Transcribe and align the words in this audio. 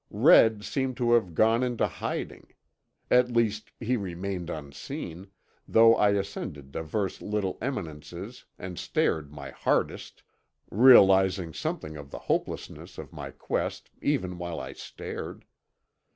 Red 0.09 0.63
seemed 0.63 0.97
to 0.97 1.13
have 1.13 1.35
gone 1.35 1.61
into 1.61 1.85
hiding. 1.87 2.55
At 3.11 3.29
least, 3.31 3.71
he 3.79 3.97
remained 3.97 4.49
unseen, 4.49 5.27
though 5.67 5.95
I 5.95 6.09
ascended 6.13 6.71
divers 6.71 7.21
little 7.21 7.59
eminences 7.61 8.45
and 8.57 8.79
stared 8.79 9.31
my 9.31 9.51
hardest, 9.51 10.23
realizing 10.71 11.53
something 11.53 11.97
of 11.97 12.09
the 12.09 12.17
hopelessness 12.17 12.97
of 12.97 13.13
my 13.13 13.29
quest 13.29 13.91
even 14.01 14.39
while 14.39 14.59
I 14.59 14.73
stared. 14.73 15.45